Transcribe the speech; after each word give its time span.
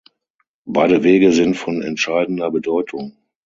Beide 0.65 1.03
Wege 1.03 1.31
sind 1.31 1.53
von 1.57 1.83
entscheidender 1.83 2.49
Bedeutung. 2.49 3.17